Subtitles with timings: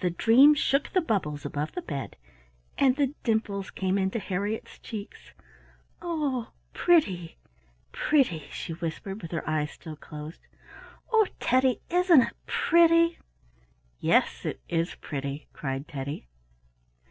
[0.00, 2.16] The dream shook the bubbles above the bed,
[2.78, 5.32] and the dimples came into Harriett's cheeks.
[6.00, 6.52] "Oh!
[6.72, 7.36] pretty,
[7.92, 10.40] pretty!" she whispered with her eyes still closed.
[11.12, 11.82] "Oh, Teddy?
[11.90, 13.18] isn't it pretty?"
[14.00, 16.26] "Yes, it is pretty!" cried Teddy.